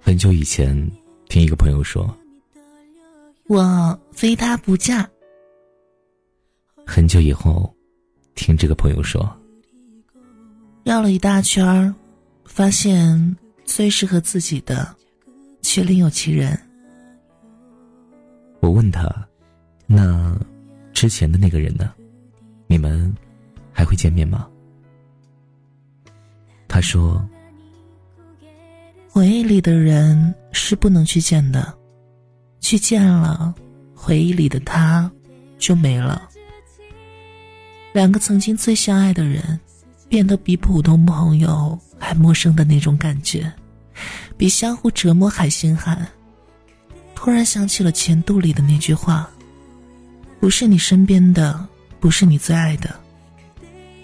[0.00, 0.90] 很久以前，
[1.28, 2.12] 听一个朋友说
[3.46, 5.08] ：“我非他不嫁。”
[6.86, 7.72] 很久以后，
[8.34, 9.30] 听这个朋友说
[10.84, 11.94] ：“绕了一大圈儿，
[12.44, 14.94] 发现最适合自己的，
[15.62, 16.58] 却另有其人。”
[18.60, 19.08] 我问他
[19.86, 20.36] ：“那
[20.92, 21.92] 之前的那个人呢？
[22.66, 23.14] 你们
[23.78, 24.48] 还会见面吗？”
[26.66, 27.24] 他说。
[29.10, 31.76] 回忆里的人是不能去见的，
[32.60, 33.52] 去见了，
[33.92, 35.10] 回忆里的他
[35.58, 36.28] 就没了。
[37.92, 39.58] 两个曾经最相爱的人，
[40.08, 43.52] 变得比普通朋友还陌生的那种感觉，
[44.36, 46.06] 比相互折磨还心寒。
[47.16, 49.28] 突然想起了钱肚里的那句话
[50.38, 51.66] ：“不是你身边的，
[51.98, 52.94] 不是你最爱的，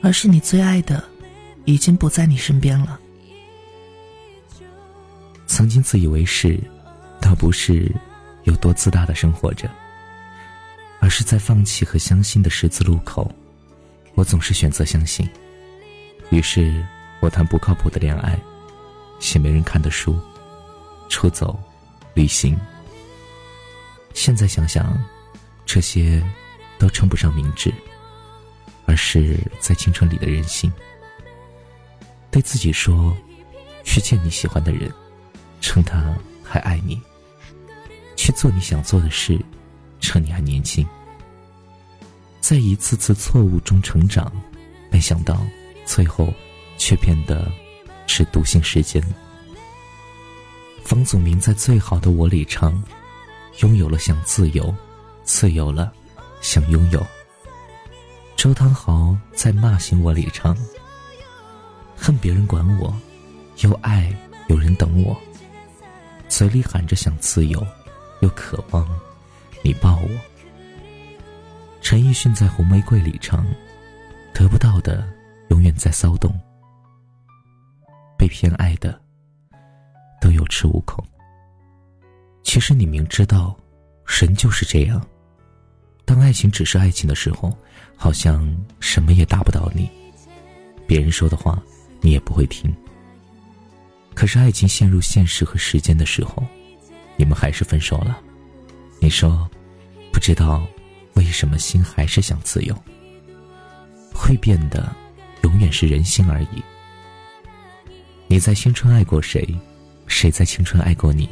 [0.05, 1.03] 而是你最爱的，
[1.65, 3.01] 已经不在你身边了。”
[5.49, 6.61] 曾经自以为是，
[7.23, 7.91] 倒不是
[8.43, 9.67] 有多自大的生活着，
[11.01, 13.35] 而是在放弃和相信的十字路口，
[14.15, 15.27] 我总是选择相信。
[16.29, 16.85] 于是，
[17.21, 18.39] 我谈不靠谱的恋爱，
[19.21, 20.21] 写没人看的书，
[21.09, 21.59] 出走，
[22.13, 22.55] 旅行。
[24.13, 25.03] 现在想想，
[25.65, 26.23] 这些
[26.79, 27.73] 都称不上明智，
[28.87, 30.73] 而是在青春里的任性。
[32.31, 33.17] 对自己说，
[33.85, 34.93] 去见你喜欢的人。
[35.61, 37.01] 趁他还爱你，
[38.17, 39.41] 去做你想做的事，
[39.99, 40.87] 趁你还年轻。
[42.39, 44.31] 在一次次错误中成长，
[44.91, 45.41] 没想到
[45.87, 46.31] 最后
[46.77, 47.51] 却变得
[48.07, 49.03] 是独行时间。
[50.85, 52.85] 房祖名在《最好的我》里唱
[53.63, 54.73] ：“拥有了想自由，
[55.23, 55.91] 自由了
[56.43, 57.05] 想拥有。”
[58.45, 60.55] 周汤豪在《骂醒我》里唱
[61.97, 62.95] ：“恨别人管我，
[63.63, 64.15] 又爱
[64.49, 65.19] 有人等我。”
[66.29, 67.67] 嘴里喊着想自由，
[68.21, 68.87] 又渴望
[69.63, 70.09] 你抱我。
[71.81, 73.47] 陈奕迅在《红玫瑰》里唱
[74.35, 75.11] ：“得不到的
[75.49, 76.31] 永远在骚动，
[78.19, 79.01] 被偏爱的
[80.21, 81.03] 都有恃无恐。”
[82.45, 83.57] 其实你明知道，
[84.05, 85.03] 人就是这样。
[86.05, 87.53] 当爱情只是爱情的时候，
[87.97, 89.89] 好像什么也打不倒你，
[90.87, 91.63] 别人说的话
[92.01, 92.75] 你也不会听。
[94.15, 96.43] 可是，爱情陷入现实和时间的时候，
[97.17, 98.21] 你们还是分手了。
[99.01, 99.49] 你说，
[100.13, 100.65] 不知道
[101.15, 102.77] 为什么心还是想自由。
[104.15, 104.95] 会变的，
[105.43, 106.63] 永远是人心而已。
[108.29, 109.47] 你在青春爱过谁？
[110.07, 111.29] 谁在青春爱过你？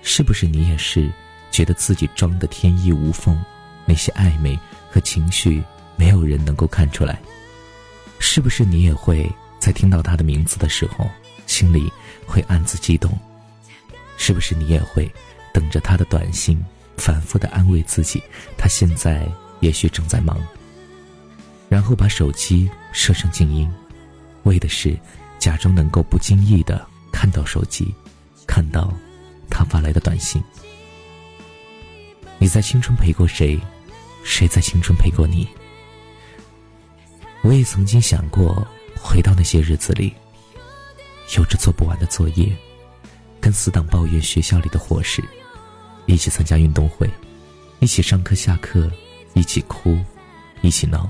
[0.00, 1.10] 是不是你也是
[1.50, 3.38] 觉得自己装的天衣无缝？
[3.86, 4.58] 那些暧昧
[4.90, 5.62] 和情绪，
[5.96, 7.20] 没有人能够看出来。
[8.18, 11.08] 是不是你也会在听到他的名字的时候？
[11.46, 11.92] 心里
[12.26, 13.16] 会暗自激动，
[14.16, 15.12] 是不是你也会
[15.52, 16.58] 等着他的短信，
[16.96, 18.22] 反复的安慰自己，
[18.56, 19.28] 他现在
[19.60, 20.40] 也许正在忙。
[21.68, 23.70] 然后把手机设成静音，
[24.44, 24.98] 为的是
[25.38, 27.94] 假装能够不经意的看到手机，
[28.46, 28.90] 看到
[29.50, 30.42] 他发来的短信。
[32.38, 33.60] 你在青春陪过谁？
[34.24, 35.46] 谁在青春陪过你？
[37.42, 40.12] 我也曾经想过回到那些日子里。
[41.36, 42.54] 有着做不完的作业，
[43.40, 45.24] 跟死党抱怨学校里的伙食，
[46.06, 47.08] 一起参加运动会，
[47.80, 48.90] 一起上课下课，
[49.32, 49.96] 一起哭，
[50.60, 51.08] 一起闹。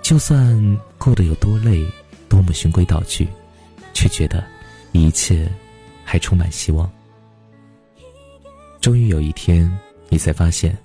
[0.00, 1.86] 就算过得有多累，
[2.28, 3.28] 多么循规蹈矩，
[3.92, 4.42] 却觉得
[4.92, 5.50] 一切
[6.04, 6.90] 还充满希望。
[8.80, 9.70] 终于有一天，
[10.08, 10.76] 你才发现，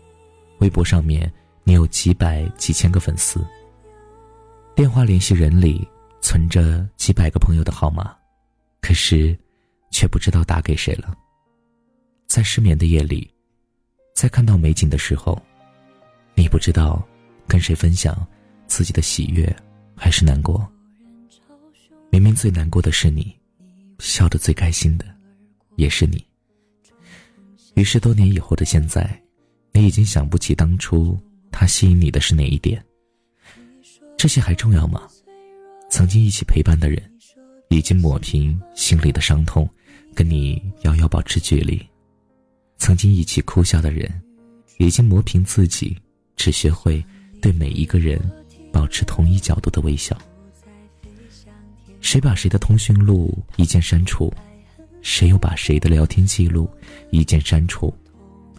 [0.60, 1.32] 微博上面
[1.64, 3.46] 你有几百几千个粉丝，
[4.76, 5.88] 电话联系人里。
[6.22, 8.14] 存着几百个朋友的号码，
[8.82, 9.36] 可是，
[9.90, 11.18] 却不知道打给谁了。
[12.28, 13.34] 在失眠的夜里，
[14.14, 15.42] 在看到美景的时候，
[16.36, 17.02] 你不知道
[17.48, 18.28] 跟谁分享
[18.68, 19.48] 自己的喜悦
[19.96, 20.70] 还是难过。
[22.12, 23.34] 明明最难过的是你，
[24.00, 25.06] 笑得最开心的
[25.78, 26.24] 也是你。
[27.76, 29.10] 于是多年以后的现在，
[29.80, 31.18] 你已经想不起当初
[31.52, 32.84] 他吸引你的是哪一点。
[34.18, 35.08] 这些还重要吗？
[35.90, 37.02] 曾经一起陪伴的人，
[37.70, 39.70] 已经抹平心里的伤痛，
[40.14, 41.80] 跟你遥遥保持距离；
[42.76, 44.12] 曾经一起哭笑的人，
[44.80, 45.98] 已经磨平自己，
[46.36, 47.02] 只学会
[47.42, 48.20] 对每一个人
[48.74, 50.14] 保持同一角度的微笑。
[52.02, 54.30] 谁把谁的通讯录一键删除，
[55.02, 56.70] 谁又把谁的聊天记录
[57.12, 57.94] 一键删除，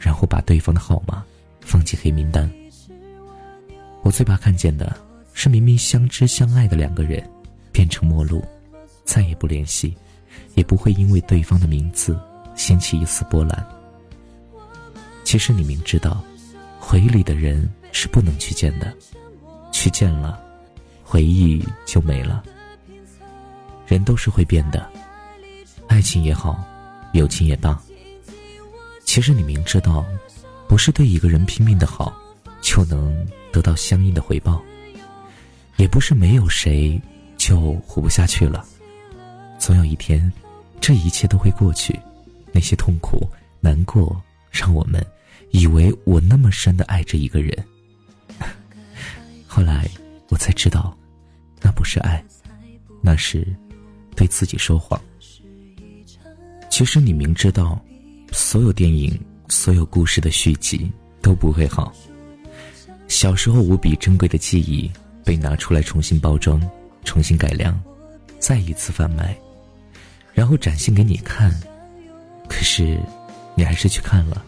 [0.00, 1.22] 然后把对方的号码
[1.60, 2.50] 放进黑名单。
[4.02, 4.96] 我最怕看见的。
[5.32, 7.26] 是明明相知相爱的两个人，
[7.72, 8.44] 变成陌路，
[9.06, 9.96] 再也不联系，
[10.54, 12.18] 也不会因为对方的名字
[12.54, 13.66] 掀起一丝波澜。
[15.24, 16.22] 其实你明知道，
[16.78, 18.92] 回忆里的人是不能去见的，
[19.72, 20.38] 去见了，
[21.02, 22.42] 回忆就没了。
[23.86, 24.86] 人都是会变的，
[25.86, 26.62] 爱情也好，
[27.14, 27.80] 友情也罢。
[29.10, 30.06] 其实你明知道，
[30.68, 32.16] 不是对一个人拼命的好，
[32.62, 34.62] 就能得到相应的回报。
[35.78, 36.96] 也不是没有谁
[37.36, 38.64] 就活不下去了，
[39.58, 40.32] 总有一天，
[40.80, 41.98] 这一切都会过去。
[42.52, 43.28] 那些痛苦、
[43.58, 45.04] 难过，让我们
[45.50, 47.52] 以为我那么深的爱着一个人。
[49.44, 49.90] 后来
[50.28, 50.96] 我才知道，
[51.60, 52.24] 那不是爱，
[53.02, 53.44] 那是
[54.14, 55.00] 对自己说谎。
[56.70, 57.84] 其实你明知道，
[58.32, 59.18] 所有电影、
[59.48, 60.90] 所有故事的续集
[61.20, 61.92] 都不会好。
[63.08, 64.90] 小时候无比珍贵的记忆。
[65.22, 66.60] 被拿出来重新包装、
[67.04, 67.78] 重新改良，
[68.40, 69.36] 再一次贩卖，
[70.32, 71.54] 然后展现给你看。
[72.48, 72.98] 可是，
[73.54, 74.42] 你还是去看了，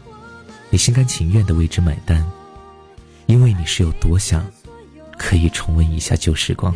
[0.70, 2.28] 你心甘情愿的为之买单，
[3.26, 4.44] 因为你是有多想
[5.16, 6.74] 可以重温一下旧时光。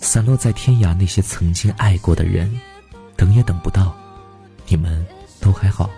[0.00, 2.52] 散落在天涯那些曾经爱过的人，
[3.16, 3.96] 等也等不到，
[4.66, 5.06] 你们
[5.44, 5.90] 都还好。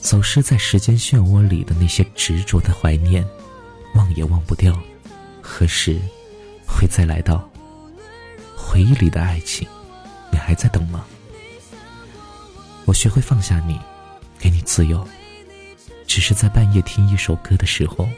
[0.00, 3.22] 走失在时间漩涡里的那些执着的怀念，
[3.94, 4.74] 忘也忘不掉。
[5.42, 6.00] 何时
[6.66, 7.46] 会再来到
[8.56, 9.68] 回忆里的爱情？
[10.30, 11.04] 你还在等吗？
[12.86, 13.78] 我学会放下你，
[14.38, 15.06] 给你自由。
[16.06, 18.08] 只是在半夜听一首歌的时候，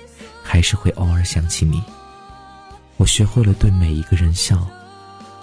[0.42, 1.82] 还是会偶尔想起你。
[2.96, 4.64] 我学会了对每一个人笑，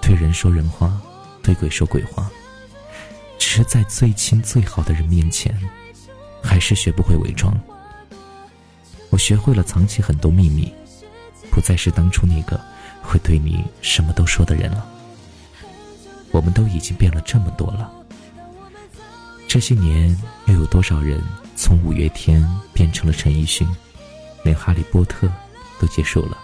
[0.01, 0.97] 对人说人话，
[1.43, 2.31] 对鬼说鬼话。
[3.39, 5.57] 只是在最亲最好的人面前，
[6.43, 7.57] 还是学不会伪装。
[9.09, 10.71] 我学会了藏起很多秘密。
[11.51, 12.61] 不再是当初那个
[13.01, 14.87] 会对你什么都说的人了。
[16.31, 17.91] 我们都已经变了这么多了。
[19.47, 20.15] 这些年，
[20.45, 21.19] 又有多少人
[21.55, 23.67] 从五月天变成了陈奕迅，
[24.43, 25.27] 连哈利波特
[25.79, 26.37] 都结束了。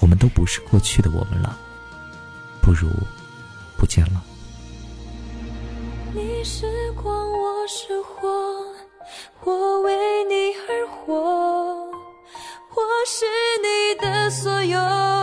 [0.00, 1.56] 我们都不是过去的我们了，
[2.60, 2.90] 不如
[3.78, 4.22] 不见了。
[6.42, 8.28] 你是光，我是火，
[9.44, 13.24] 我为你而活，我是
[13.62, 15.21] 你的所有。